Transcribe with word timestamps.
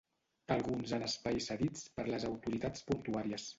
alguns 0.55 0.93
en 0.97 1.05
espais 1.09 1.51
cedits 1.53 1.85
per 1.99 2.07
les 2.09 2.27
autoritats 2.33 2.91
portuàries 2.91 3.49